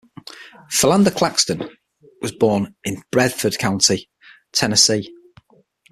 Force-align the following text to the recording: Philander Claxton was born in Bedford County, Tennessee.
Philander 0.71 1.11
Claxton 1.11 1.69
was 2.23 2.31
born 2.31 2.73
in 2.83 3.03
Bedford 3.11 3.59
County, 3.59 4.09
Tennessee. 4.51 5.13